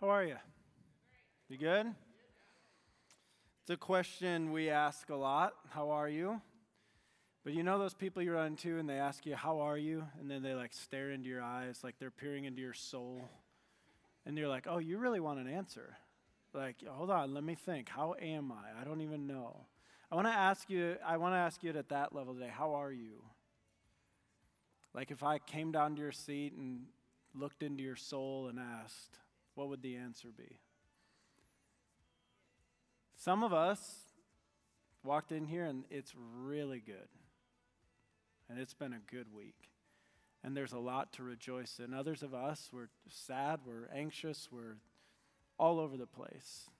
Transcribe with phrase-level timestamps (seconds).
[0.00, 0.36] How are you?
[1.50, 1.86] You good?
[3.60, 5.52] It's a question we ask a lot.
[5.68, 6.40] How are you?
[7.44, 10.04] But you know those people you run into and they ask you, How are you?
[10.18, 13.28] And then they like stare into your eyes like they're peering into your soul.
[14.24, 15.98] And you're like, Oh, you really want an answer?
[16.54, 17.90] Like, hold on, let me think.
[17.90, 18.80] How am I?
[18.80, 19.66] I don't even know.
[20.10, 22.72] I want to ask you, I want to ask you at that level today, how
[22.72, 23.22] are you?
[24.94, 26.86] Like if I came down to your seat and
[27.34, 29.18] looked into your soul and asked,
[29.60, 30.58] what would the answer be?
[33.14, 34.04] Some of us
[35.04, 37.10] walked in here and it's really good.
[38.48, 39.68] And it's been a good week.
[40.42, 41.92] And there's a lot to rejoice in.
[41.92, 44.78] Others of us, we're sad, we're anxious, we're
[45.58, 46.70] all over the place.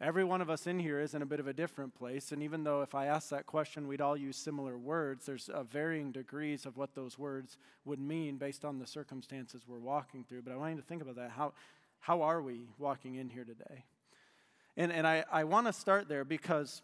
[0.00, 2.32] Every one of us in here is in a bit of a different place.
[2.32, 6.10] And even though if I asked that question, we'd all use similar words, there's varying
[6.10, 10.42] degrees of what those words would mean based on the circumstances we're walking through.
[10.42, 11.30] But I want you to think about that.
[11.30, 11.52] How,
[12.02, 13.84] how are we walking in here today?
[14.76, 16.82] And, and I, I want to start there because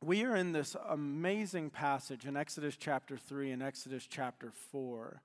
[0.00, 5.20] we are in this amazing passage in Exodus chapter 3 and Exodus chapter 4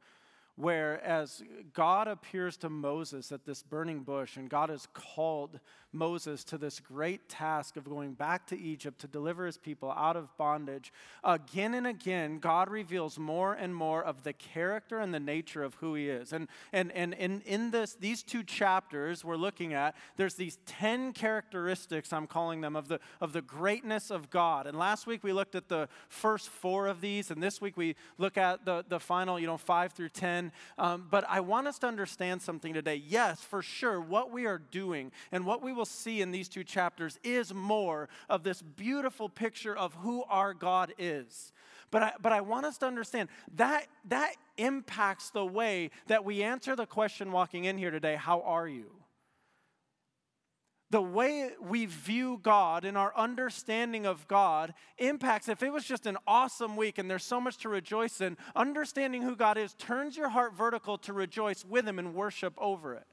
[0.56, 1.42] where as
[1.74, 5.60] God appears to Moses at this burning bush, and God has called
[5.92, 10.16] Moses to this great task of going back to Egypt to deliver his people out
[10.16, 10.92] of bondage,
[11.24, 15.76] again and again, God reveals more and more of the character and the nature of
[15.76, 16.34] who he is.
[16.34, 21.14] And, and, and in, in this, these two chapters we're looking at, there's these 10
[21.14, 24.68] characteristics, I'm calling them, of the, of the greatness of God.
[24.68, 27.96] And last week we looked at the first four of these, and this week we
[28.18, 30.43] look at the, the final, you know, five through 10
[30.78, 33.02] um, but I want us to understand something today.
[33.06, 36.64] Yes, for sure, what we are doing and what we will see in these two
[36.64, 41.52] chapters is more of this beautiful picture of who our God is.
[41.92, 46.42] But I, but I want us to understand that that impacts the way that we
[46.42, 49.03] answer the question walking in here today how are you?
[50.94, 55.50] The way we view God and our understanding of God impacts.
[55.50, 59.24] If it was just an awesome week and there's so much to rejoice in, understanding
[59.24, 63.06] who God is turns your heart vertical to rejoice with Him and worship over it.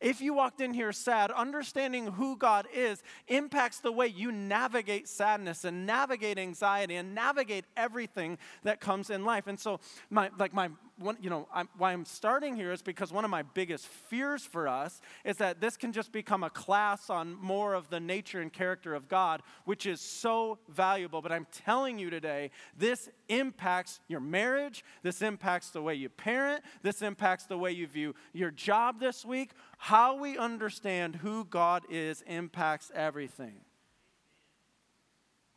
[0.00, 5.08] If you walked in here sad, understanding who God is impacts the way you navigate
[5.08, 9.48] sadness and navigate anxiety and navigate everything that comes in life.
[9.48, 10.68] And so, my like my
[10.98, 14.44] one, you know, I'm, why I'm starting here is because one of my biggest fears
[14.44, 18.40] for us is that this can just become a class on more of the nature
[18.40, 21.22] and character of God, which is so valuable.
[21.22, 26.64] But I'm telling you today, this impacts your marriage, this impacts the way you parent,
[26.82, 29.52] this impacts the way you view your job this week.
[29.78, 33.60] How we understand who God is impacts everything.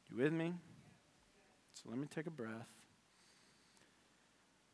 [0.09, 0.53] You with me?
[1.73, 2.67] So let me take a breath.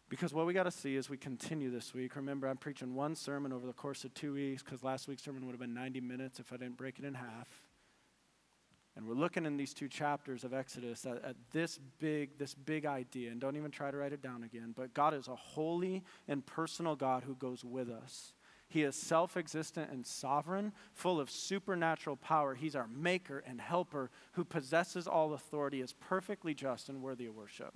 [0.09, 3.13] Because what we got to see as we continue this week, remember, I'm preaching one
[3.13, 5.99] sermon over the course of two weeks because last week's sermon would have been 90
[5.99, 7.61] minutes if I didn't break it in half.
[8.95, 12.85] And we're looking in these two chapters of Exodus at, at, this big, this big
[12.85, 13.31] idea.
[13.31, 14.73] And don't even try to write it down again.
[14.75, 18.33] But God is a holy and personal God who goes with us.
[18.69, 22.55] He is self existent and sovereign, full of supernatural power.
[22.55, 27.35] He's our maker and helper who possesses all authority, is perfectly just and worthy of
[27.35, 27.75] worship.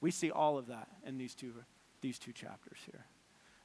[0.00, 1.52] We see all of that in these two,
[2.00, 3.04] these two chapters here.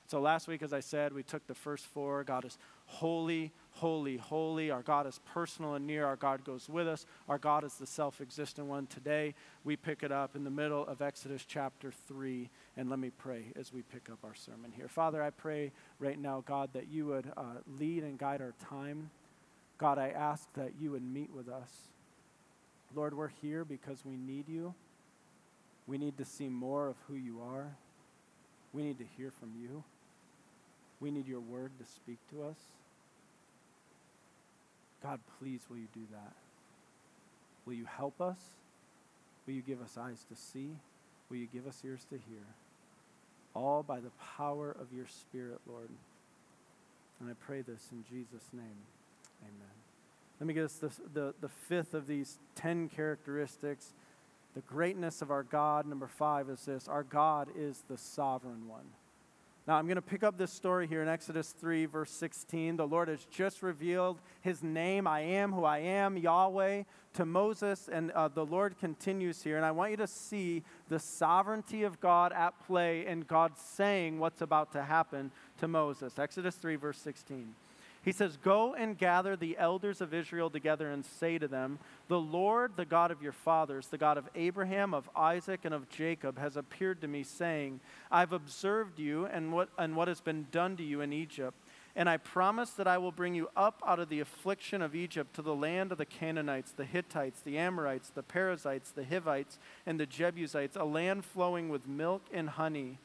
[0.07, 2.23] So last week, as I said, we took the first four.
[2.23, 4.69] God is holy, holy, holy.
[4.69, 6.05] Our God is personal and near.
[6.05, 7.05] Our God goes with us.
[7.29, 8.85] Our God is the self existent one.
[8.87, 9.33] Today,
[9.63, 12.49] we pick it up in the middle of Exodus chapter 3.
[12.75, 14.87] And let me pray as we pick up our sermon here.
[14.87, 19.09] Father, I pray right now, God, that you would uh, lead and guide our time.
[19.77, 21.71] God, I ask that you would meet with us.
[22.93, 24.75] Lord, we're here because we need you.
[25.87, 27.75] We need to see more of who you are.
[28.71, 29.83] We need to hear from you.
[30.99, 32.57] We need your word to speak to us.
[35.01, 36.33] God, please, will you do that?
[37.65, 38.39] Will you help us?
[39.45, 40.69] Will you give us eyes to see?
[41.29, 42.45] Will you give us ears to hear?
[43.53, 45.89] All by the power of your Spirit, Lord.
[47.19, 48.79] And I pray this in Jesus' name.
[49.41, 49.73] Amen.
[50.39, 53.93] Let me give us the, the, the fifth of these ten characteristics
[54.53, 58.85] the greatness of our God, number five, is this our God is the sovereign one.
[59.65, 62.75] Now, I'm going to pick up this story here in Exodus 3, verse 16.
[62.75, 66.83] The Lord has just revealed his name, I am who I am, Yahweh,
[67.13, 69.55] to Moses, and uh, the Lord continues here.
[69.55, 74.19] And I want you to see the sovereignty of God at play and God saying
[74.19, 76.19] what's about to happen to Moses.
[76.19, 77.55] Exodus 3, verse 16.
[78.03, 81.79] He says, Go and gather the elders of Israel together and say to them,
[82.09, 85.89] The Lord, the God of your fathers, the God of Abraham, of Isaac, and of
[85.89, 87.79] Jacob, has appeared to me, saying,
[88.11, 91.57] I've observed you and what, and what has been done to you in Egypt
[91.95, 95.33] And I promise that I will bring you up out of the affliction of Egypt
[95.35, 99.99] to the land of the Canaanites, the Hittites, the Amorites, the Perizzites, the Hivites, and
[99.99, 102.99] the Jebusites, a land flowing with milk and honey.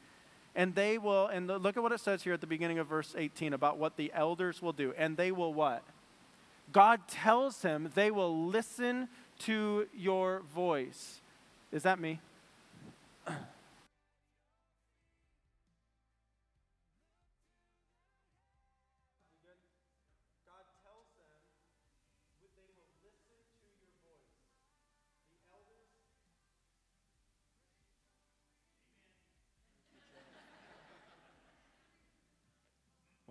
[0.59, 3.15] And they will, and look at what it says here at the beginning of verse
[3.17, 4.93] 18 about what the elders will do.
[4.97, 5.83] And they will what?
[6.73, 9.07] God tells him they will listen
[9.45, 11.21] to your voice.
[11.71, 12.19] Is that me?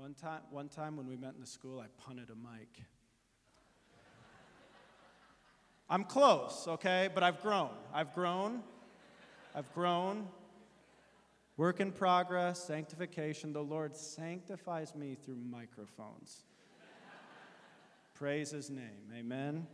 [0.08, 2.82] One time, one time when we met in the school, I punted a mic.
[5.90, 7.10] I'm close, okay?
[7.12, 7.68] But I've grown.
[7.92, 8.62] I've grown.
[9.54, 10.26] I've grown.
[11.58, 13.52] Work in progress, sanctification.
[13.52, 16.44] The Lord sanctifies me through microphones.
[18.14, 19.12] Praise his name.
[19.14, 19.66] Amen.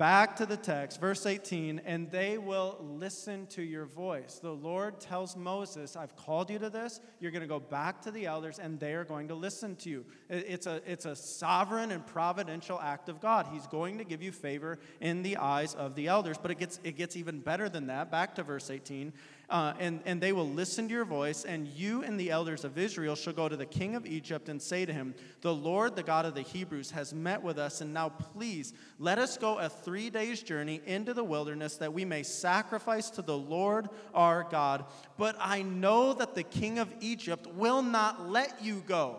[0.00, 4.40] Back to the text, verse 18, and they will listen to your voice.
[4.42, 7.00] The Lord tells Moses, I've called you to this.
[7.20, 9.90] You're going to go back to the elders, and they are going to listen to
[9.90, 10.06] you.
[10.30, 13.48] It's a, it's a sovereign and providential act of God.
[13.52, 16.38] He's going to give you favor in the eyes of the elders.
[16.40, 18.10] But it gets, it gets even better than that.
[18.10, 19.12] Back to verse 18.
[19.50, 22.78] Uh, and, and they will listen to your voice, and you and the elders of
[22.78, 26.04] Israel shall go to the king of Egypt and say to him, The Lord, the
[26.04, 29.68] God of the Hebrews, has met with us, and now please let us go a
[29.68, 34.84] three days' journey into the wilderness that we may sacrifice to the Lord our God.
[35.18, 39.18] But I know that the king of Egypt will not let you go.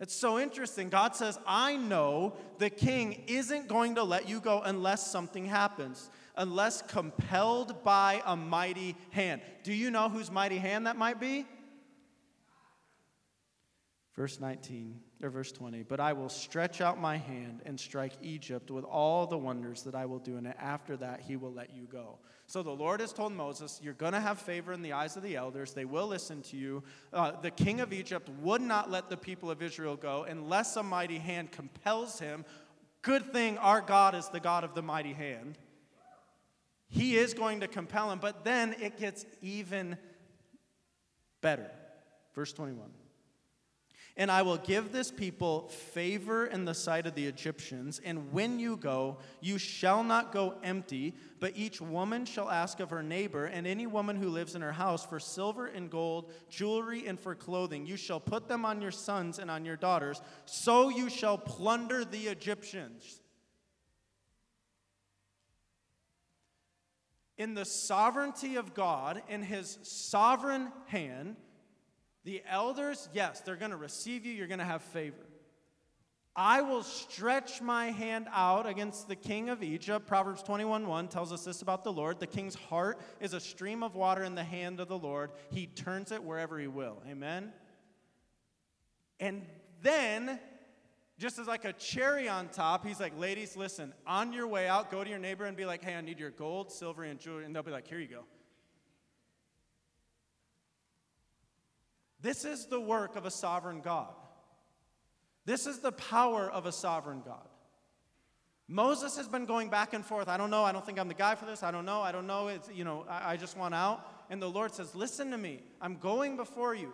[0.00, 0.88] It's so interesting.
[0.90, 6.10] God says, I know the king isn't going to let you go unless something happens
[6.38, 9.42] unless compelled by a mighty hand.
[9.64, 11.44] Do you know whose mighty hand that might be?
[14.18, 15.84] Verse 19, or verse 20.
[15.84, 19.94] But I will stretch out my hand and strike Egypt with all the wonders that
[19.94, 22.18] I will do, and after that he will let you go.
[22.48, 25.22] So the Lord has told Moses, You're going to have favor in the eyes of
[25.22, 25.72] the elders.
[25.72, 26.82] They will listen to you.
[27.12, 30.82] Uh, the king of Egypt would not let the people of Israel go unless a
[30.82, 32.44] mighty hand compels him.
[33.02, 35.58] Good thing our God is the God of the mighty hand.
[36.88, 39.96] He is going to compel him, but then it gets even
[41.40, 41.70] better.
[42.34, 42.90] Verse 21.
[44.18, 48.00] And I will give this people favor in the sight of the Egyptians.
[48.04, 52.90] And when you go, you shall not go empty, but each woman shall ask of
[52.90, 57.06] her neighbor, and any woman who lives in her house, for silver and gold, jewelry,
[57.06, 57.86] and for clothing.
[57.86, 60.20] You shall put them on your sons and on your daughters.
[60.46, 63.20] So you shall plunder the Egyptians.
[67.38, 71.36] in the sovereignty of God, in his sovereign hand,
[72.28, 75.16] the elders, yes, they're going to receive you, you're going to have favor.
[76.36, 80.06] I will stretch my hand out against the king of Egypt.
[80.06, 82.20] Proverbs 21:1 tells us this about the Lord.
[82.20, 85.30] The king's heart is a stream of water in the hand of the Lord.
[85.50, 87.02] He turns it wherever he will.
[87.08, 87.50] Amen.
[89.18, 89.46] And
[89.80, 90.38] then
[91.18, 94.90] just as like a cherry on top, he's like, ladies, listen, on your way out,
[94.90, 97.46] go to your neighbor and be like, hey, I need your gold, silver, and jewelry.
[97.46, 98.24] And they'll be like, here you go.
[102.20, 104.12] This is the work of a sovereign God.
[105.44, 107.48] This is the power of a sovereign God.
[108.70, 110.28] Moses has been going back and forth.
[110.28, 110.62] I don't know.
[110.62, 111.62] I don't think I'm the guy for this.
[111.62, 112.02] I don't know.
[112.02, 112.48] I don't know.
[112.48, 114.06] It's, you know, I, I just want out.
[114.28, 115.62] And the Lord says, Listen to me.
[115.80, 116.92] I'm going before you.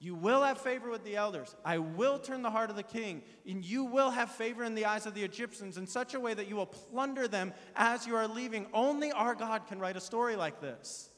[0.00, 1.54] You will have favor with the elders.
[1.64, 4.84] I will turn the heart of the king, and you will have favor in the
[4.84, 8.16] eyes of the Egyptians in such a way that you will plunder them as you
[8.16, 8.66] are leaving.
[8.74, 11.11] Only our God can write a story like this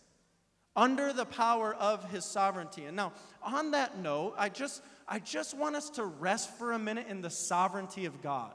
[0.77, 2.85] under the power of his sovereignty.
[2.85, 3.13] And now,
[3.43, 7.21] on that note, I just, I just want us to rest for a minute in
[7.21, 8.53] the sovereignty of God.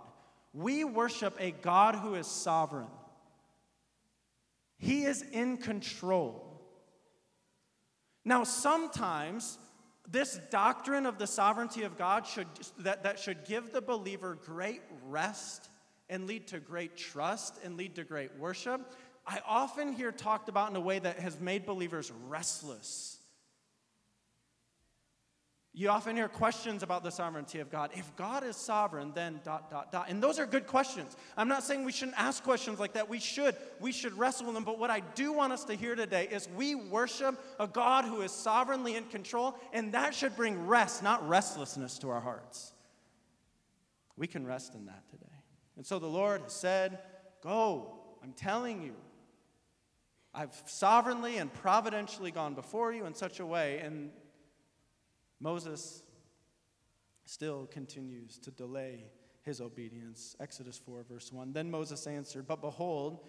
[0.54, 2.88] We worship a God who is sovereign,
[4.78, 6.46] He is in control.
[8.26, 9.58] Now, sometimes
[10.12, 12.48] this doctrine of the sovereignty of God should,
[12.80, 15.70] that, that should give the believer great rest
[16.10, 18.82] and lead to great trust and lead to great worship.
[19.26, 23.20] I often hear talked about in a way that has made believers restless.
[25.72, 27.92] You often hear questions about the sovereignty of God.
[27.94, 30.08] If God is sovereign, then dot, dot, dot.
[30.10, 31.16] And those are good questions.
[31.38, 33.08] I'm not saying we shouldn't ask questions like that.
[33.08, 33.56] We should.
[33.80, 34.64] We should wrestle with them.
[34.64, 38.22] But what I do want us to hear today is we worship a God who
[38.22, 42.74] is sovereignly in control, and that should bring rest, not restlessness, to our hearts.
[44.18, 45.26] We can rest in that today.
[45.78, 47.00] And so the Lord has said,
[47.42, 47.94] Go.
[48.22, 48.96] I'm telling you.
[50.40, 54.10] I've sovereignly and providentially gone before you in such a way, and
[55.42, 56.02] Moses
[57.26, 59.04] still continues to delay
[59.44, 60.38] his obedience.
[60.40, 61.52] Exodus 4, verse 1.
[61.52, 63.20] Then Moses answered, But behold,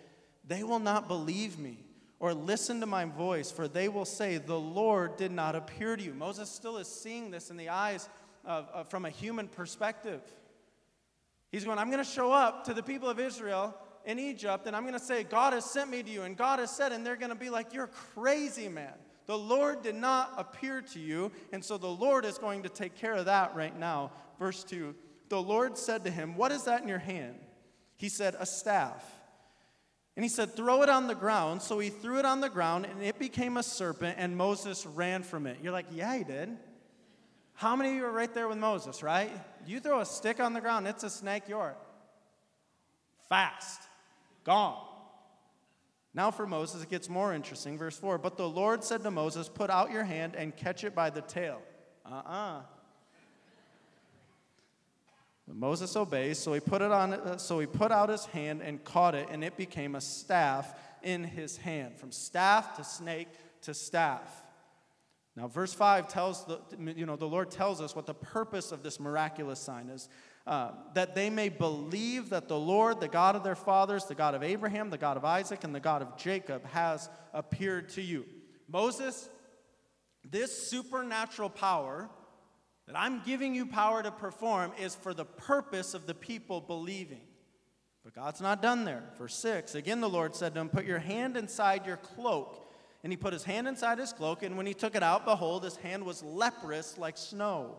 [0.46, 1.78] they will not believe me
[2.20, 6.02] or listen to my voice, for they will say, The Lord did not appear to
[6.02, 6.14] you.
[6.14, 8.08] Moses still is seeing this in the eyes
[8.44, 10.22] of, of from a human perspective.
[11.50, 14.74] He's going, I'm going to show up to the people of Israel in Egypt, and
[14.74, 17.04] I'm going to say, God has sent me to you, and God has said, and
[17.04, 18.94] they're going to be like, You're crazy, man.
[19.26, 22.96] The Lord did not appear to you, and so the Lord is going to take
[22.96, 24.10] care of that right now.
[24.38, 24.94] Verse 2
[25.28, 27.36] The Lord said to him, What is that in your hand?
[27.96, 29.04] He said, A staff.
[30.16, 31.62] And he said, Throw it on the ground.
[31.62, 35.22] So he threw it on the ground, and it became a serpent, and Moses ran
[35.22, 35.58] from it.
[35.62, 36.56] You're like, Yeah, he did.
[37.60, 39.30] How many of you are right there with Moses, right?
[39.66, 41.76] You throw a stick on the ground, it's a snake, you're
[43.28, 43.82] fast,
[44.44, 44.86] gone.
[46.12, 47.78] Now for Moses, it gets more interesting.
[47.78, 50.94] Verse 4 But the Lord said to Moses, Put out your hand and catch it
[50.94, 51.60] by the tail.
[52.04, 52.30] Uh uh-uh.
[52.30, 52.62] uh
[55.52, 57.12] Moses obeys, so he put it on.
[57.12, 60.74] Uh, so he put out his hand and caught it, and it became a staff
[61.02, 61.98] in his hand.
[61.98, 63.28] From staff to snake
[63.62, 64.44] to staff.
[65.36, 68.82] Now, verse 5 tells the, you know, the Lord tells us what the purpose of
[68.82, 70.08] this miraculous sign is.
[70.46, 74.34] Uh, that they may believe that the Lord, the God of their fathers, the God
[74.34, 78.24] of Abraham, the God of Isaac, and the God of Jacob, has appeared to you.
[78.66, 79.28] Moses,
[80.28, 82.08] this supernatural power
[82.86, 87.20] that I'm giving you power to perform is for the purpose of the people believing.
[88.02, 89.04] But God's not done there.
[89.18, 92.66] Verse 6 Again, the Lord said to him, Put your hand inside your cloak.
[93.02, 95.64] And he put his hand inside his cloak, and when he took it out, behold,
[95.64, 97.76] his hand was leprous like snow.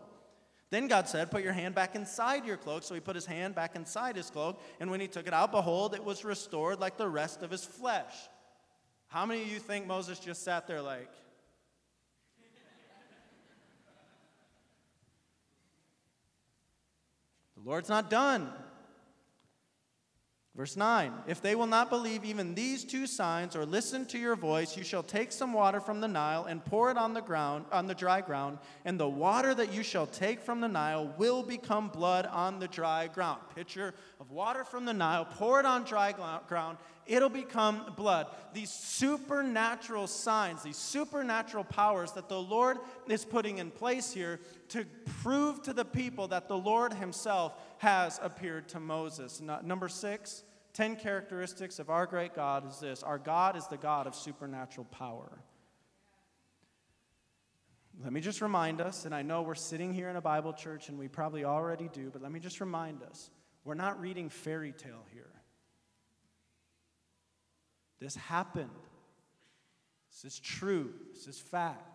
[0.72, 2.82] Then God said, Put your hand back inside your cloak.
[2.82, 5.52] So he put his hand back inside his cloak, and when he took it out,
[5.52, 8.14] behold, it was restored like the rest of his flesh.
[9.08, 11.10] How many of you think Moses just sat there like,
[17.62, 18.50] The Lord's not done.
[20.54, 24.36] Verse 9 If they will not believe even these two signs or listen to your
[24.36, 27.64] voice, you shall take some water from the Nile and pour it on the ground,
[27.72, 31.42] on the dry ground, and the water that you shall take from the Nile will
[31.42, 33.40] become blood on the dry ground.
[33.54, 36.12] Picture of water from the Nile, pour it on dry
[36.46, 38.26] ground, it'll become blood.
[38.52, 42.76] These supernatural signs, these supernatural powers that the Lord
[43.08, 44.38] is putting in place here
[44.72, 44.86] to
[45.22, 49.40] prove to the people that the Lord Himself has appeared to Moses.
[49.40, 54.06] Number six, 10 characteristics of our great God is this our God is the God
[54.06, 55.38] of supernatural power.
[58.02, 60.88] Let me just remind us, and I know we're sitting here in a Bible church
[60.88, 63.30] and we probably already do, but let me just remind us
[63.64, 65.30] we're not reading fairy tale here.
[68.00, 68.70] This happened.
[70.10, 70.94] This is true.
[71.12, 71.91] This is fact.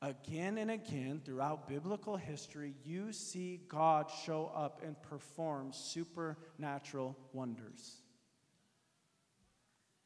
[0.00, 7.96] Again and again throughout biblical history, you see God show up and perform supernatural wonders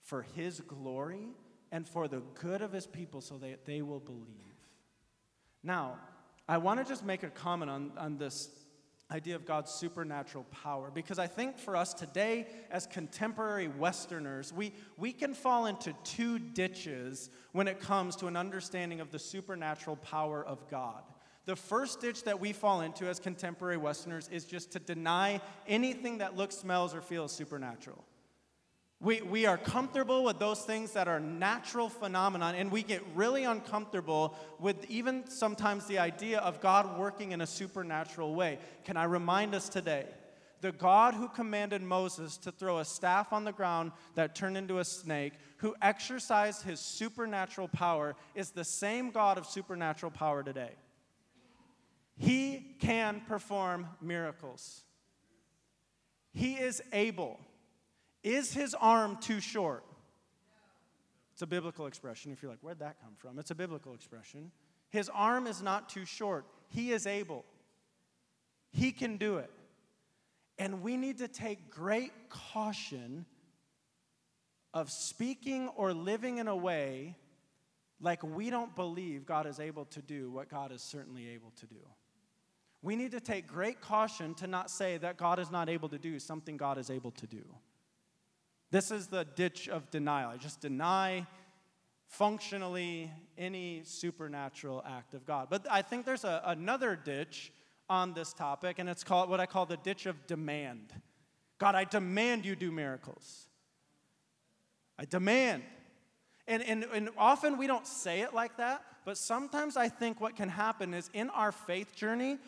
[0.03, 1.29] for His glory
[1.71, 4.27] and for the good of His people so that they will believe.
[5.63, 5.99] Now,
[6.49, 8.49] I want to just make a comment on, on this
[9.13, 10.91] idea of God's supernatural power.
[10.93, 16.39] Because I think for us today, as contemporary Westerners, we, we can fall into two
[16.39, 21.03] ditches when it comes to an understanding of the supernatural power of God.
[21.45, 26.19] The first ditch that we fall into as contemporary Westerners is just to deny anything
[26.19, 28.05] that looks, smells, or feels supernatural.
[29.03, 33.43] We, we are comfortable with those things that are natural phenomenon, and we get really
[33.43, 38.61] uncomfortable with even sometimes the idea of God working in a supernatural way.
[38.85, 40.07] Can I remind us today?
[40.61, 44.79] The God who commanded Moses to throw a staff on the ground that turned into
[44.79, 50.71] a snake, who exercised his supernatural power, is the same God of supernatural power today.
[52.17, 54.83] He can perform miracles.
[56.33, 57.41] He is able.
[58.23, 59.85] Is his arm too short?
[61.33, 62.33] It's a biblical expression.
[62.33, 63.39] If you're like, where'd that come from?
[63.39, 64.53] It's a biblical expression.
[64.91, 66.45] His arm is not too short.
[66.69, 67.45] He is able.
[68.71, 69.51] He can do it.
[70.59, 73.25] And we need to take great caution
[74.75, 77.17] of speaking or living in a way
[78.01, 81.67] like we don't believe God is able to do what God is certainly able to
[81.67, 81.81] do.
[82.83, 85.99] We need to take great caution to not say that God is not able to
[85.99, 87.45] do something God is able to do.
[88.73, 90.31] This is the ditch of denial.
[90.31, 91.27] I just deny
[92.07, 95.49] functionally any supernatural act of God.
[95.51, 97.53] But I think there's a, another ditch
[97.91, 100.91] on this topic, and it's called what I call the ditch of demand.
[101.59, 103.47] God, I demand you do miracles.
[104.99, 105.63] I demand.
[106.49, 110.35] And, and, and often we don't say it like that, but sometimes I think what
[110.35, 112.39] can happen is in our faith journey,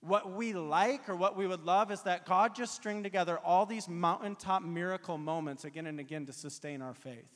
[0.00, 3.66] What we like or what we would love is that God just string together all
[3.66, 7.32] these mountaintop miracle moments again and again to sustain our faith.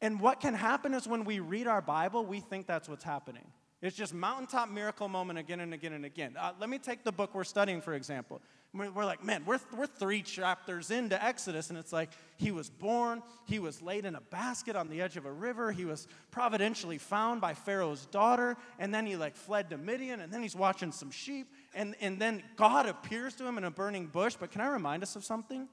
[0.00, 3.44] And what can happen is when we read our Bible, we think that's what's happening.
[3.82, 6.36] It's just mountaintop miracle moment again and again and again.
[6.38, 8.40] Uh, let me take the book we're studying, for example.
[8.78, 13.22] We're, like, man, we're, we're three chapters into Exodus, and it's like he was born,
[13.46, 16.98] he was laid in a basket on the edge of a river, he was providentially
[16.98, 20.92] found by Pharaoh's daughter, and then he like fled to Midian, and then he's watching
[20.92, 24.36] some sheep, and, and then God appears to him in a burning bush.
[24.38, 25.68] But can I remind us of something?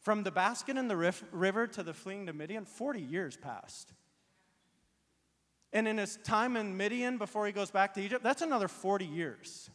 [0.00, 3.92] From the basket in the river to the fleeing to Midian, 40 years passed.
[5.72, 9.06] And in his time in Midian before he goes back to Egypt, that's another 40
[9.06, 9.70] years.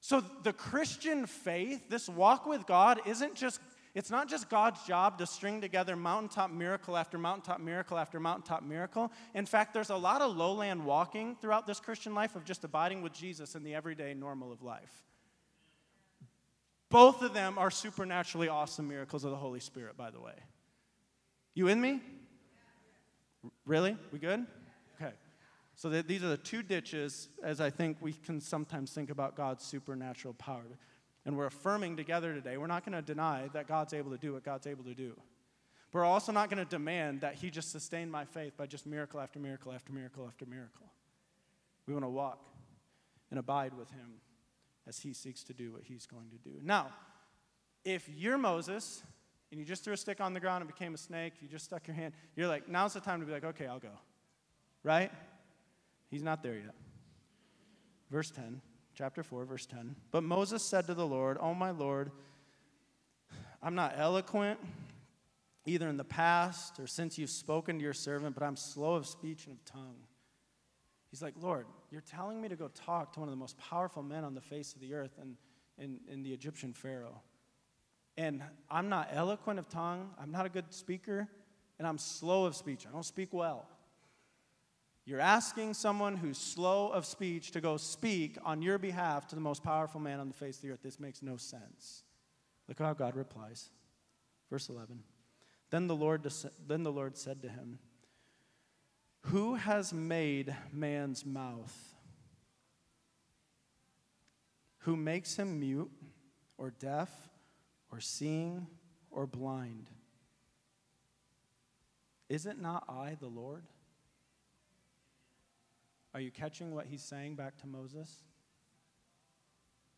[0.00, 3.60] So the Christian faith, this walk with God, isn't just,
[3.94, 8.62] it's not just God's job to string together mountaintop miracle after mountaintop miracle after mountaintop
[8.62, 9.12] miracle.
[9.34, 13.02] In fact, there's a lot of lowland walking throughout this Christian life of just abiding
[13.02, 15.04] with Jesus in the everyday normal of life.
[16.88, 20.34] Both of them are supernaturally awesome miracles of the Holy Spirit, by the way.
[21.54, 22.00] You in me?
[23.66, 23.96] Really?
[24.12, 24.46] We good?
[25.80, 29.34] So that these are the two ditches as I think we can sometimes think about
[29.34, 30.76] God's supernatural power.
[31.24, 32.58] And we're affirming together today.
[32.58, 35.14] We're not going to deny that God's able to do what God's able to do.
[35.90, 38.84] But we're also not going to demand that He just sustain my faith by just
[38.84, 40.84] miracle after miracle after miracle after miracle.
[41.86, 42.44] We want to walk
[43.30, 44.20] and abide with Him
[44.86, 46.56] as He seeks to do what He's going to do.
[46.62, 46.88] Now,
[47.86, 49.02] if you're Moses
[49.50, 51.64] and you just threw a stick on the ground and became a snake, you just
[51.64, 53.98] stuck your hand, you're like, now's the time to be like, okay, I'll go.
[54.82, 55.10] Right?
[56.10, 56.74] He's not there yet.
[58.10, 58.60] Verse 10,
[58.94, 59.94] chapter 4, verse 10.
[60.10, 62.10] But Moses said to the Lord, Oh, my Lord,
[63.62, 64.58] I'm not eloquent
[65.66, 69.06] either in the past or since you've spoken to your servant, but I'm slow of
[69.06, 69.96] speech and of tongue.
[71.10, 74.02] He's like, Lord, you're telling me to go talk to one of the most powerful
[74.02, 75.36] men on the face of the earth and
[75.78, 77.22] in, in the Egyptian Pharaoh
[78.20, 81.26] and I'm not eloquent of tongue, I'm not a good speaker,
[81.78, 82.86] and I'm slow of speech.
[82.86, 83.66] I don't speak well.
[85.06, 89.40] You're asking someone who's slow of speech to go speak on your behalf to the
[89.40, 90.82] most powerful man on the face of the earth.
[90.82, 92.04] This makes no sense.
[92.68, 93.70] Look how God replies.
[94.50, 95.02] Verse 11.
[95.70, 96.26] Then the Lord,
[96.66, 97.78] then the Lord said to him,
[99.22, 101.94] Who has made man's mouth?
[104.84, 105.90] Who makes him mute
[106.58, 107.10] or deaf
[107.90, 108.66] or seeing
[109.10, 109.90] or blind?
[112.28, 113.64] Is it not I, the Lord?
[116.14, 118.22] Are you catching what he's saying back to Moses?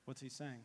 [0.04, 0.62] What's he saying?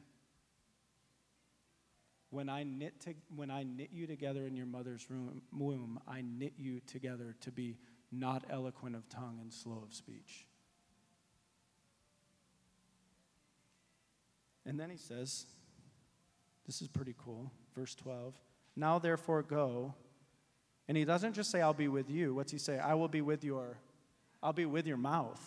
[2.29, 6.21] When I knit, to, when I knit you together in your mother's room, womb, I
[6.21, 7.77] knit you together to be
[8.11, 10.45] not eloquent of tongue and slow of speech.
[14.65, 15.45] And then he says,
[16.65, 17.51] this is pretty cool.
[17.73, 18.35] Verse 12.
[18.75, 19.95] Now therefore go.
[20.89, 22.35] And he doesn't just say, I'll be with you.
[22.35, 22.77] What's he say?
[22.77, 23.77] I will be with your,
[24.41, 25.41] I'll be with your mouth.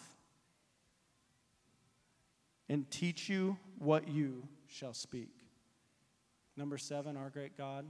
[2.68, 5.30] And teach you what you shall speak.
[6.56, 7.86] Number seven, our great God.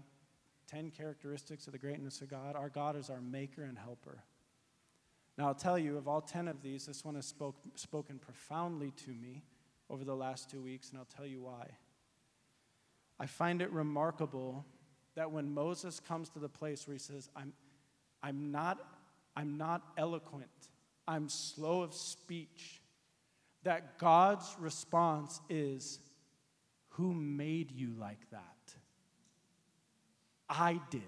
[0.66, 2.56] Ten characteristics of the greatness of God.
[2.56, 4.22] Our God is our maker and helper.
[5.36, 8.92] Now, I'll tell you, of all ten of these, this one has spoke, spoken profoundly
[9.04, 9.42] to me
[9.88, 11.66] over the last two weeks, and I'll tell you why.
[13.18, 14.64] I find it remarkable
[15.14, 17.52] that when Moses comes to the place where he says, I'm,
[18.22, 18.78] I'm, not,
[19.36, 20.48] I'm not eloquent,
[21.10, 22.80] I'm slow of speech,
[23.64, 25.98] that God's response is,
[26.90, 28.44] Who made you like that?
[30.48, 31.02] I did.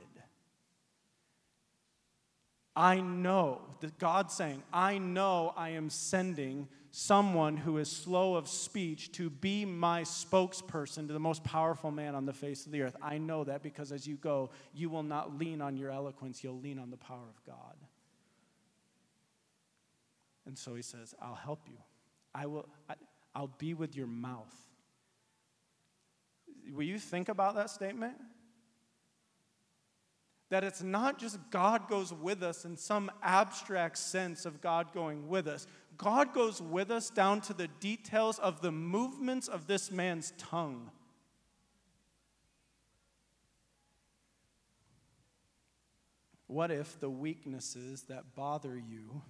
[2.75, 8.49] I know that God's saying, I know I am sending someone who is slow of
[8.49, 12.83] speech to be my spokesperson to the most powerful man on the face of the
[12.83, 12.97] earth.
[13.01, 16.61] I know that because as you go, you will not lean on your eloquence, you'll
[16.61, 17.77] lean on the power of God.
[20.46, 21.78] And so he says, I'll help you.
[22.35, 22.94] I will I,
[23.35, 24.55] I'll be with your mouth.
[26.72, 28.14] Will you think about that statement?
[30.52, 35.26] that it's not just God goes with us in some abstract sense of God going
[35.26, 35.66] with us.
[35.96, 40.90] God goes with us down to the details of the movements of this man's tongue.
[46.48, 49.22] What if the weaknesses that bother you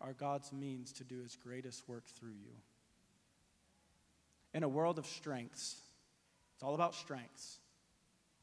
[0.00, 2.52] are God's means to do his greatest work through you?
[4.54, 5.76] In a world of strengths,
[6.54, 7.58] it's all about strengths.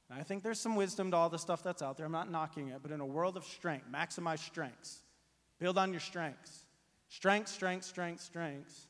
[0.09, 2.05] I think there's some wisdom to all the stuff that's out there.
[2.05, 5.01] I'm not knocking it, but in a world of strength, maximize strengths.
[5.59, 6.65] Build on your strengths.
[7.09, 8.87] Strength, strength, strength, strengths.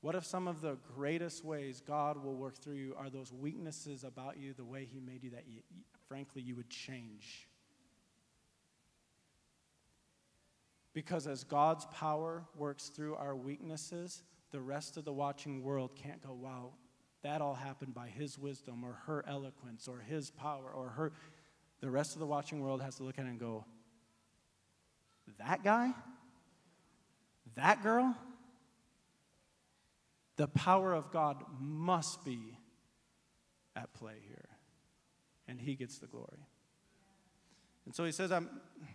[0.00, 4.02] What if some of the greatest ways God will work through you are those weaknesses
[4.02, 5.60] about you, the way He made you, that you,
[6.08, 7.48] frankly you would change?
[10.94, 16.22] Because as God's power works through our weaknesses, the rest of the watching world can't
[16.22, 16.72] go, wow,
[17.22, 21.12] that all happened by His wisdom or her eloquence or His power or her.
[21.80, 23.64] The rest of the watching world has to look at it and go,
[25.38, 25.92] that guy?
[27.54, 28.16] That girl?
[30.36, 32.56] The power of God must be
[33.76, 34.48] at play here.
[35.48, 36.46] And he gets the glory.
[37.84, 38.48] And so he says, I'm,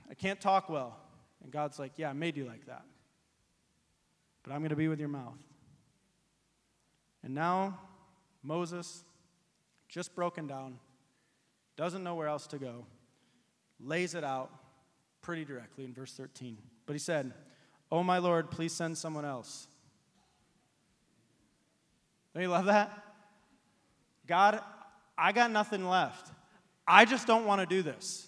[0.09, 0.97] I can't talk well.
[1.43, 2.83] And God's like, Yeah, I made you like that.
[4.43, 5.37] But I'm going to be with your mouth.
[7.23, 7.79] And now,
[8.43, 9.03] Moses,
[9.89, 10.79] just broken down,
[11.75, 12.85] doesn't know where else to go,
[13.79, 14.51] lays it out
[15.21, 16.57] pretty directly in verse 13.
[16.85, 17.33] But he said,
[17.91, 19.67] Oh, my Lord, please send someone else.
[22.33, 23.03] Don't you love that?
[24.27, 24.61] God,
[25.17, 26.31] I got nothing left.
[26.87, 28.26] I just don't want to do this.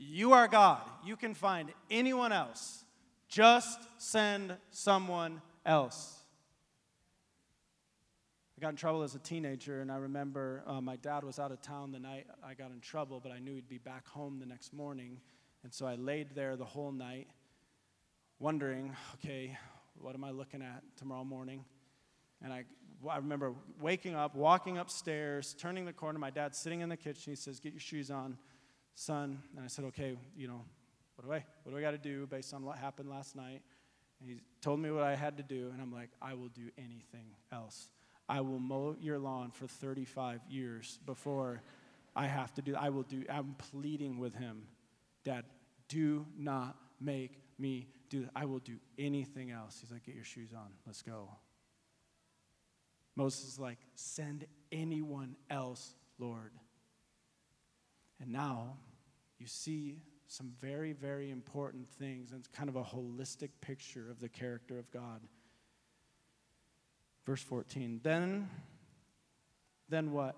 [0.00, 0.80] You are God.
[1.04, 2.84] You can find anyone else.
[3.28, 6.14] Just send someone else.
[8.56, 11.50] I got in trouble as a teenager, and I remember uh, my dad was out
[11.50, 14.38] of town the night I got in trouble, but I knew he'd be back home
[14.38, 15.18] the next morning.
[15.64, 17.26] And so I laid there the whole night,
[18.38, 19.58] wondering, okay,
[19.94, 21.64] what am I looking at tomorrow morning?
[22.40, 22.64] And I,
[23.08, 26.20] I remember waking up, walking upstairs, turning the corner.
[26.20, 27.32] My dad's sitting in the kitchen.
[27.32, 28.38] He says, Get your shoes on,
[28.98, 29.38] son.
[29.56, 30.62] And I said, Okay, you know,
[31.16, 33.62] what do I, what do I got to do based on what happened last night?
[34.20, 35.70] And he told me what I had to do.
[35.72, 37.88] And I'm like, I will do anything else.
[38.28, 41.62] I will mow your lawn for 35 years before
[42.14, 44.64] I have to do I will do I'm pleading with him.
[45.24, 45.44] Dad,
[45.88, 48.28] do not make me do.
[48.34, 49.78] I will do anything else.
[49.80, 50.68] He's like, Get your shoes on.
[50.86, 51.28] Let's go.
[53.14, 56.50] Moses is like, Send anyone else, Lord.
[58.20, 58.78] And now
[59.38, 62.30] you see some very, very important things.
[62.32, 65.20] And it's kind of a holistic picture of the character of God.
[67.24, 68.00] Verse 14.
[68.02, 68.48] Then,
[69.88, 70.36] then what?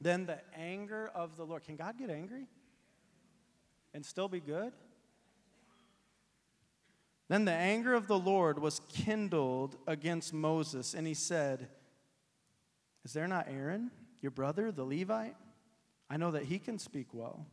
[0.00, 1.64] Then the anger of the Lord.
[1.64, 2.46] Can God get angry
[3.94, 4.72] and still be good?
[7.28, 11.68] Then the anger of the Lord was kindled against Moses, and he said,
[13.04, 15.36] Is there not Aaron, your brother, the Levite?
[16.12, 17.46] I know that he can speak well.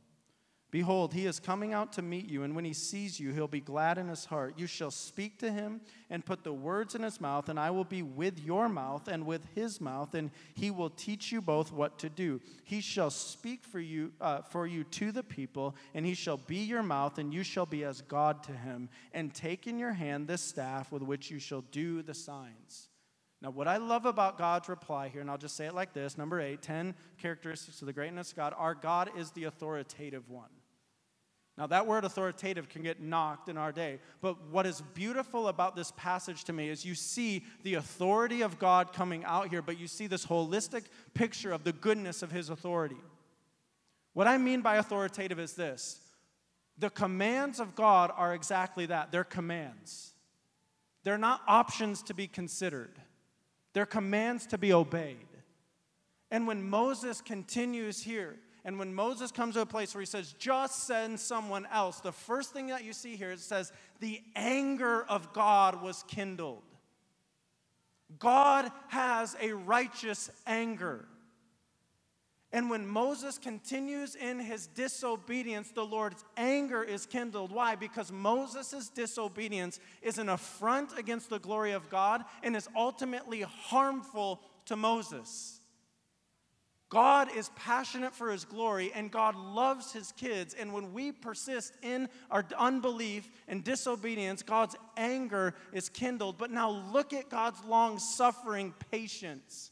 [0.70, 3.62] Behold, he is coming out to meet you, and when he sees you, he'll be
[3.62, 4.56] glad in his heart.
[4.58, 7.86] You shall speak to him and put the words in his mouth, and I will
[7.86, 11.98] be with your mouth and with his mouth, and he will teach you both what
[12.00, 12.42] to do.
[12.66, 16.58] He shall speak for you, uh, for you to the people, and he shall be
[16.58, 18.90] your mouth, and you shall be as God to him.
[19.14, 22.89] And take in your hand this staff with which you shall do the signs.
[23.42, 26.18] Now, what I love about God's reply here, and I'll just say it like this
[26.18, 28.54] number eight, 10 characteristics of the greatness of God.
[28.58, 30.50] Our God is the authoritative one.
[31.58, 34.00] Now, that word authoritative can get knocked in our day.
[34.22, 38.60] But what is beautiful about this passage to me is you see the authority of
[38.60, 42.50] God coming out here, but you see this holistic picture of the goodness of his
[42.50, 42.96] authority.
[44.14, 46.00] What I mean by authoritative is this
[46.78, 50.14] the commands of God are exactly that they're commands,
[51.04, 53.02] they're not options to be considered,
[53.74, 55.28] they're commands to be obeyed.
[56.32, 60.34] And when Moses continues here, and when Moses comes to a place where he says,
[60.38, 65.04] just send someone else, the first thing that you see here it says, the anger
[65.04, 66.62] of God was kindled.
[68.18, 71.08] God has a righteous anger.
[72.52, 77.52] And when Moses continues in his disobedience, the Lord's anger is kindled.
[77.52, 77.76] Why?
[77.76, 84.42] Because Moses' disobedience is an affront against the glory of God and is ultimately harmful
[84.66, 85.62] to Moses.
[86.90, 90.56] God is passionate for his glory and God loves his kids.
[90.56, 96.40] And when we persist in our unbelief and disobedience, God's anger is kindled.
[96.40, 99.70] But now look at God's long suffering patience.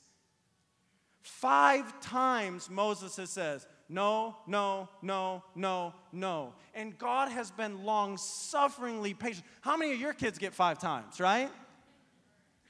[1.28, 6.54] Five times Moses says, No, no, no, no, no.
[6.74, 9.46] And God has been long sufferingly patient.
[9.60, 11.50] How many of your kids get five times, right?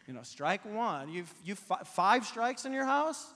[0.08, 1.10] You know, strike one.
[1.10, 3.28] You've, you've five strikes in your house?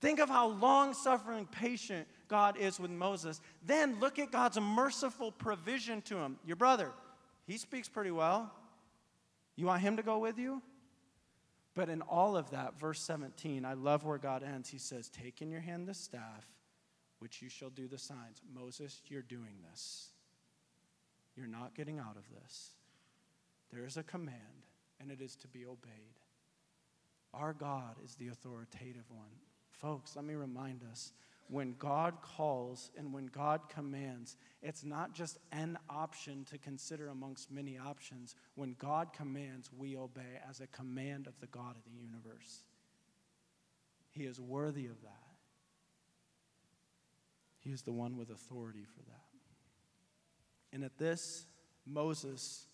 [0.00, 3.42] Think of how long suffering, patient God is with Moses.
[3.66, 6.38] Then look at God's merciful provision to him.
[6.46, 6.90] Your brother,
[7.46, 8.50] he speaks pretty well.
[9.56, 10.62] You want him to go with you?
[11.78, 14.68] But in all of that, verse 17, I love where God ends.
[14.68, 16.44] He says, Take in your hand the staff,
[17.20, 18.42] which you shall do the signs.
[18.52, 20.08] Moses, you're doing this.
[21.36, 22.70] You're not getting out of this.
[23.72, 24.64] There is a command.
[25.00, 26.18] and it is to be obeyed.
[27.32, 29.38] Our God is the authoritative one.
[29.70, 31.12] Folks, let me remind us
[31.48, 37.50] when God calls and when God commands, it's not just an option to consider amongst
[37.50, 38.34] many options.
[38.54, 42.62] When God commands, we obey as a command of the God of the universe.
[44.10, 45.28] He is worthy of that.
[47.60, 49.24] He is the one with authority for that.
[50.72, 51.46] And at this,
[51.86, 52.66] Moses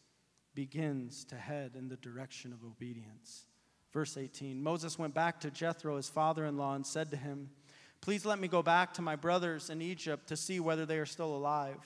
[0.54, 3.46] begins to head in the direction of obedience.
[3.92, 7.50] Verse 18 Moses went back to Jethro, his father in law, and said to him,
[8.04, 11.06] Please let me go back to my brothers in Egypt to see whether they are
[11.06, 11.78] still alive.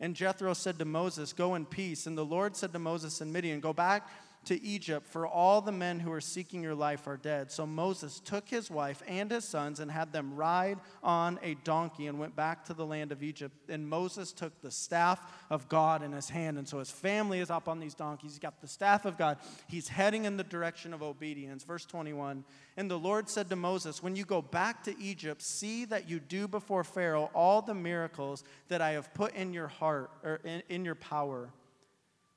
[0.00, 2.06] And Jethro said to Moses, Go in peace.
[2.06, 4.08] And the Lord said to Moses and Midian, Go back
[4.44, 7.50] to Egypt, for all the men who are seeking your life are dead.
[7.50, 12.06] So Moses took his wife and his sons and had them ride on a donkey
[12.06, 13.54] and went back to the land of Egypt.
[13.68, 15.20] And Moses took the staff
[15.50, 16.58] of God in his hand.
[16.58, 18.32] And so his family is up on these donkeys.
[18.32, 19.38] He's got the staff of God.
[19.66, 21.64] He's heading in the direction of obedience.
[21.64, 22.44] Verse 21
[22.76, 26.20] And the Lord said to Moses, When you go back to Egypt, see that you
[26.20, 30.62] do before Pharaoh all the miracles that I have put in your heart or in,
[30.68, 31.50] in your power.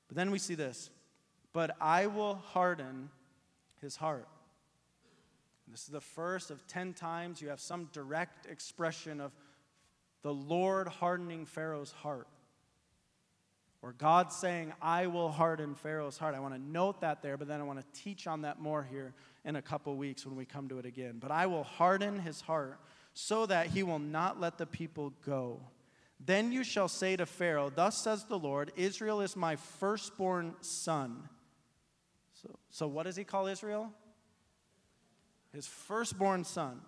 [0.07, 0.89] But then we see this
[1.53, 3.09] but I will harden
[3.81, 4.27] his heart.
[5.67, 9.31] This is the first of 10 times you have some direct expression of
[10.21, 12.27] the Lord hardening Pharaoh's heart.
[13.81, 16.35] Or God saying, I will harden Pharaoh's heart.
[16.35, 18.83] I want to note that there, but then I want to teach on that more
[18.83, 21.17] here in a couple weeks when we come to it again.
[21.19, 22.79] But I will harden his heart
[23.13, 25.61] so that he will not let the people go.
[26.23, 31.27] Then you shall say to Pharaoh, Thus says the Lord, Israel is my firstborn son.
[32.41, 33.91] So, so what does he call Israel?
[35.53, 36.81] His firstborn son.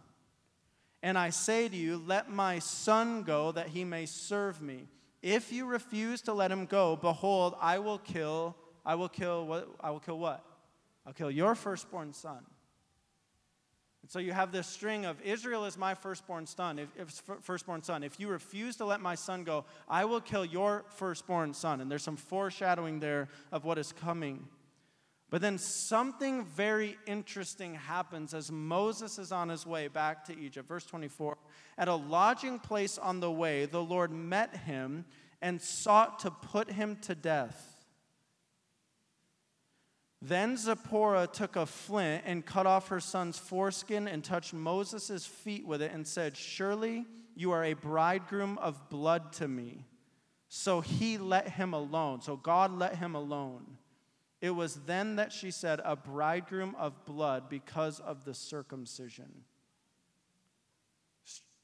[1.02, 4.88] And I say to you, let my son go that he may serve me.
[5.22, 9.70] If you refuse to let him go, behold, I will kill, I will kill what?
[9.80, 10.46] I will kill what?
[11.06, 12.39] I'll kill your firstborn son.
[14.02, 16.80] And so you have this string of Israel is my firstborn son.
[16.80, 18.04] If, if, firstborn son.
[18.04, 21.80] If you refuse to let my son go, I will kill your firstborn son.
[21.80, 24.48] And there's some foreshadowing there of what is coming.
[25.34, 30.67] But then something very interesting happens as Moses is on his way back to Egypt.
[30.67, 31.39] Verse 24
[31.76, 35.06] At a lodging place on the way, the Lord met him
[35.41, 37.84] and sought to put him to death.
[40.22, 45.65] Then Zipporah took a flint and cut off her son's foreskin and touched Moses' feet
[45.65, 49.88] with it and said, Surely you are a bridegroom of blood to me.
[50.48, 52.22] So he let him alone.
[52.22, 53.80] So God let him alone.
[54.43, 59.45] It was then that she said, A bridegroom of blood because of the circumcision.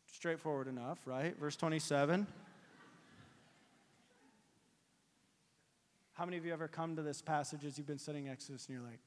[0.05, 1.37] Straightforward enough, right?
[1.37, 2.25] Verse 27.
[6.13, 8.77] How many of you ever come to this passage as you've been studying Exodus and
[8.77, 9.01] you're like,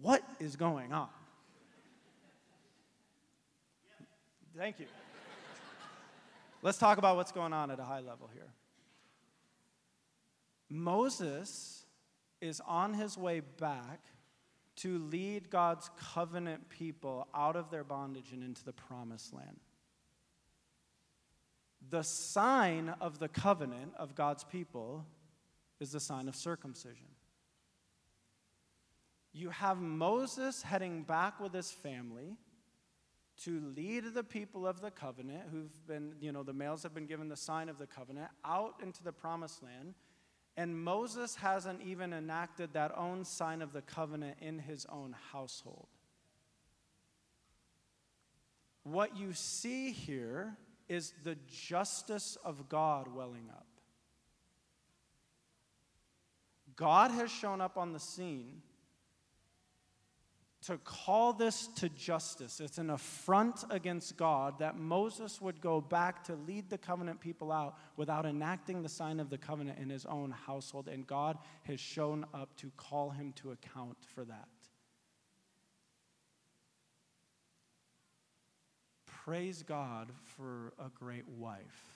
[0.00, 1.08] what is going on?
[4.56, 4.86] Thank you.
[6.62, 8.48] Let's talk about what's going on at a high level here.
[10.70, 11.83] Moses
[12.44, 14.00] is on his way back
[14.76, 19.60] to lead God's covenant people out of their bondage and into the promised land.
[21.90, 25.06] The sign of the covenant of God's people
[25.80, 27.06] is the sign of circumcision.
[29.32, 32.36] You have Moses heading back with his family
[33.42, 37.06] to lead the people of the covenant, who've been, you know, the males have been
[37.06, 39.94] given the sign of the covenant, out into the promised land.
[40.56, 45.88] And Moses hasn't even enacted that own sign of the covenant in his own household.
[48.84, 50.56] What you see here
[50.88, 53.66] is the justice of God welling up.
[56.76, 58.62] God has shown up on the scene
[60.66, 62.58] to call this to justice.
[62.58, 67.52] It's an affront against God that Moses would go back to lead the covenant people
[67.52, 70.88] out without enacting the sign of the covenant in his own household.
[70.88, 74.48] And God has shown up to call him to account for that.
[79.06, 81.93] Praise God for a great wife.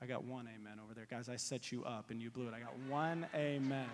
[0.00, 1.06] I got one amen over there.
[1.10, 2.54] Guys, I set you up and you blew it.
[2.54, 3.88] I got one amen.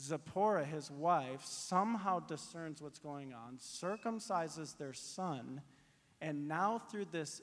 [0.00, 5.60] Zipporah, his wife, somehow discerns what's going on, circumcises their son,
[6.20, 7.42] and now through this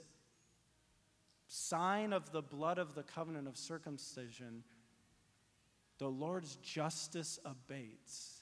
[1.47, 4.63] sign of the blood of the covenant of circumcision,
[5.99, 8.41] the Lord's justice abates.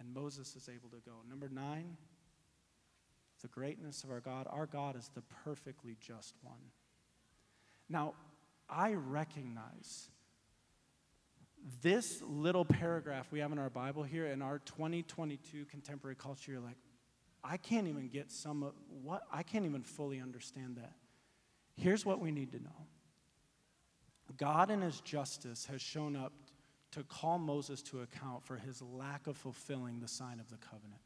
[0.00, 1.12] And Moses is able to go.
[1.28, 1.96] Number nine,
[3.42, 4.46] the greatness of our God.
[4.50, 6.56] Our God is the perfectly just one.
[7.88, 8.14] Now,
[8.68, 10.08] I recognize
[11.82, 16.52] this little paragraph we have in our Bible here in our 2022 contemporary culture.
[16.52, 16.76] You're like,
[17.42, 18.72] I can't even get some of
[19.02, 20.92] what, I can't even fully understand that.
[21.76, 22.86] Here's what we need to know
[24.36, 26.32] God, in his justice, has shown up
[26.92, 31.00] to call Moses to account for his lack of fulfilling the sign of the covenant.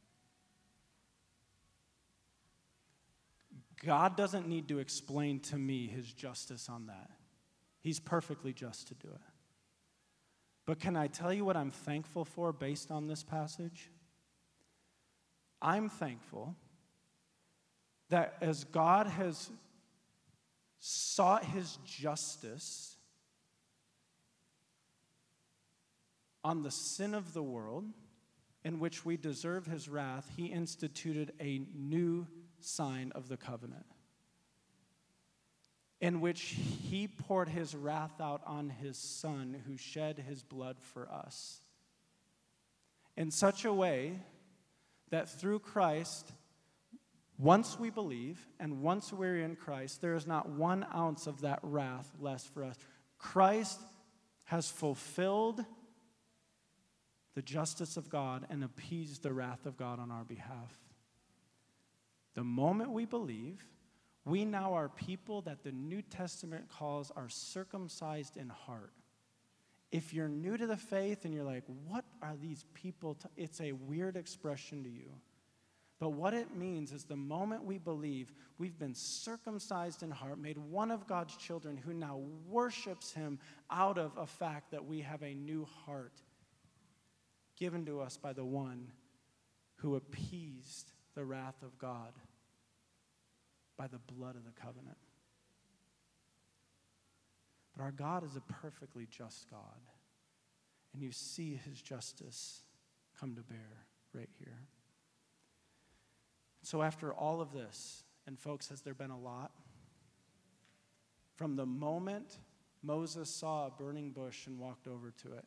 [3.84, 7.10] God doesn't need to explain to me his justice on that.
[7.80, 9.20] He's perfectly just to do it.
[10.66, 13.90] But can I tell you what I'm thankful for based on this passage?
[15.60, 16.54] I'm thankful
[18.10, 19.50] that as God has
[20.78, 22.96] sought his justice
[26.44, 27.84] on the sin of the world,
[28.64, 32.26] in which we deserve his wrath, he instituted a new
[32.64, 33.86] sign of the covenant,
[36.00, 36.56] in which
[36.90, 41.60] he poured his wrath out on his son who shed his blood for us.
[43.16, 44.18] In such a way
[45.10, 46.32] that through Christ,
[47.38, 51.60] once we believe and once we're in Christ, there is not one ounce of that
[51.62, 52.76] wrath left for us.
[53.18, 53.80] Christ
[54.44, 55.64] has fulfilled
[57.34, 60.78] the justice of God and appeased the wrath of God on our behalf.
[62.34, 63.64] The moment we believe,
[64.24, 68.92] we now are people that the New Testament calls are circumcised in heart.
[69.90, 73.14] If you're new to the faith and you're like, what are these people?
[73.14, 73.28] T-?
[73.36, 75.10] It's a weird expression to you.
[75.98, 80.58] But what it means is the moment we believe, we've been circumcised in heart, made
[80.58, 83.38] one of God's children who now worships Him
[83.70, 86.22] out of a fact that we have a new heart
[87.56, 88.90] given to us by the one
[89.76, 92.12] who appeased the wrath of God
[93.76, 94.96] by the blood of the covenant.
[97.76, 99.80] But our God is a perfectly just God.
[100.92, 102.62] And you see his justice
[103.18, 104.58] come to bear right here.
[106.62, 109.50] So, after all of this, and folks, has there been a lot?
[111.34, 112.38] From the moment
[112.82, 115.44] Moses saw a burning bush and walked over to it,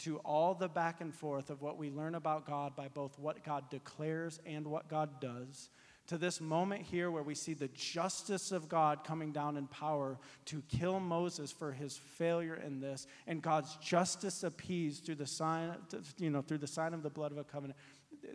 [0.00, 3.44] to all the back and forth of what we learn about God by both what
[3.44, 5.68] God declares and what God does,
[6.06, 10.18] to this moment here where we see the justice of God coming down in power
[10.46, 15.76] to kill Moses for his failure in this, and God's justice appeased through the sign,
[16.18, 17.78] you know, through the sign of the blood of a covenant.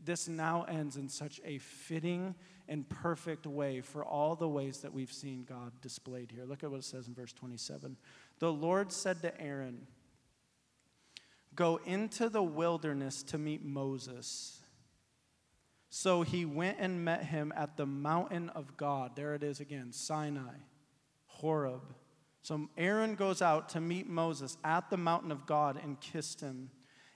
[0.04, 2.36] This now ends in such a fitting
[2.67, 6.45] and perfect way for all the ways that we've seen God displayed here.
[6.45, 7.97] Look at what it says in verse 27.
[8.39, 9.86] The Lord said to Aaron,
[11.55, 14.61] Go into the wilderness to meet Moses.
[15.89, 19.15] So he went and met him at the mountain of God.
[19.15, 20.55] There it is again Sinai,
[21.25, 21.95] Horeb.
[22.41, 26.69] So Aaron goes out to meet Moses at the mountain of God and kissed him.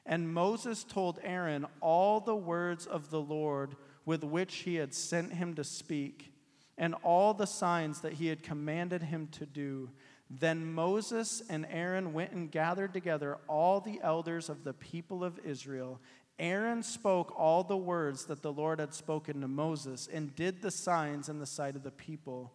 [0.06, 3.75] And Moses told Aaron all the words of the Lord
[4.06, 6.34] with which he had sent him to speak,
[6.78, 9.91] and all the signs that he had commanded him to do.
[10.30, 15.39] Then Moses and Aaron went and gathered together all the elders of the people of
[15.44, 16.00] Israel
[16.39, 20.72] Aaron spoke all the words that the Lord had spoken to Moses and did the
[20.72, 22.54] signs in the sight of the people,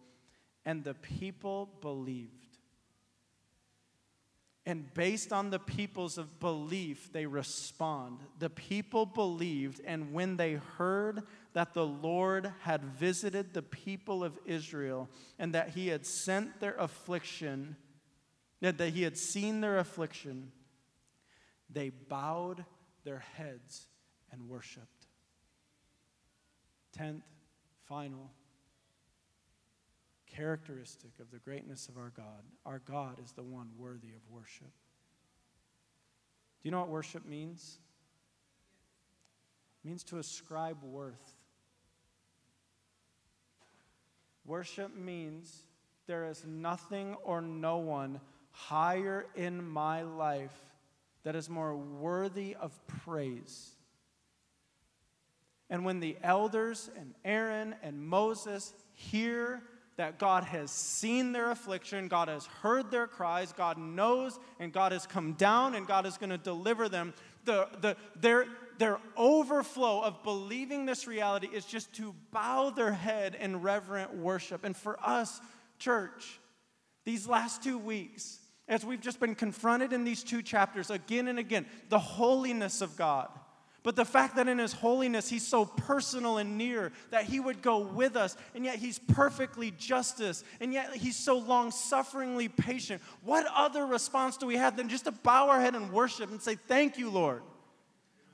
[0.65, 2.31] and the people believed.
[4.65, 8.17] And based on the people's of belief, they respond.
[8.39, 11.21] The people believed, and when they heard
[11.55, 16.75] that the Lord had visited the people of Israel and that he had sent their
[16.75, 17.77] affliction,
[18.59, 20.51] that he had seen their affliction,
[21.69, 22.65] they bowed
[23.05, 23.87] their heads
[24.33, 25.07] and worshiped.
[26.91, 27.23] Tenth,
[27.87, 28.31] final
[30.27, 34.67] characteristic of the greatness of our God our God is the one worthy of worship.
[34.67, 37.77] Do you know what worship means?
[39.81, 41.35] It means to ascribe worth.
[44.45, 45.63] Worship means
[46.07, 48.19] there is nothing or no one
[48.51, 50.57] higher in my life
[51.23, 52.71] that is more worthy of
[53.03, 53.71] praise.
[55.69, 59.63] And when the elders and Aaron and Moses hear
[59.97, 64.91] that God has seen their affliction, God has heard their cries, God knows, and God
[64.91, 67.13] has come down and God is going to deliver them,
[67.45, 68.45] the, the, their,
[68.77, 74.63] their overflow of believing this reality is just to bow their head in reverent worship.
[74.63, 75.39] And for us,
[75.79, 76.39] church,
[77.05, 81.37] these last two weeks, as we've just been confronted in these two chapters again and
[81.39, 83.29] again, the holiness of God,
[83.83, 87.61] But the fact that in His holiness He's so personal and near, that He would
[87.61, 93.03] go with us, and yet He's perfectly justice, and yet He's so long sufferingly patient.
[93.23, 96.41] What other response do we have than just to bow our head and worship and
[96.41, 97.43] say, Thank you, Lord?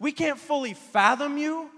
[0.02, 1.70] We can't fully fathom you.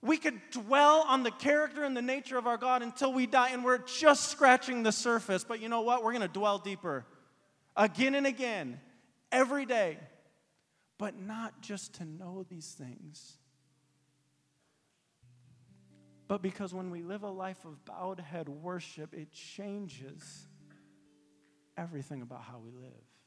[0.00, 3.48] We could dwell on the character and the nature of our God until we die,
[3.48, 5.42] and we're just scratching the surface.
[5.42, 6.04] But you know what?
[6.04, 7.04] We're going to dwell deeper
[7.76, 8.78] again and again,
[9.32, 9.98] every day.
[10.98, 13.38] But not just to know these things,
[16.28, 20.46] but because when we live a life of bowed head worship, it changes
[21.76, 23.17] everything about how we live.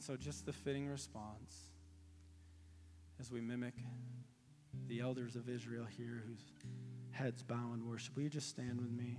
[0.00, 1.54] And so, just the fitting response
[3.20, 3.74] as we mimic
[4.88, 6.40] the elders of Israel here whose
[7.10, 8.16] heads bow in worship.
[8.16, 9.18] Will you just stand with me?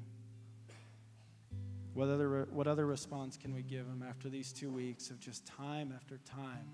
[1.93, 5.45] What other, what other response can we give him after these two weeks of just
[5.45, 6.65] time after time?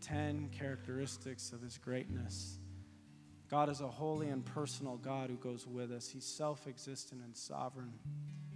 [0.00, 2.60] Ten characteristics of his greatness.
[3.50, 6.08] God is a holy and personal God who goes with us.
[6.08, 7.94] He's self existent and sovereign,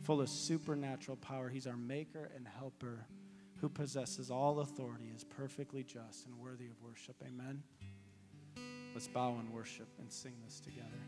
[0.05, 1.49] full of supernatural power.
[1.49, 3.07] He's our maker and helper
[3.61, 7.17] who possesses all authority, is perfectly just and worthy of worship.
[7.27, 7.63] Amen.
[8.95, 10.99] Let's bow and worship and sing this together.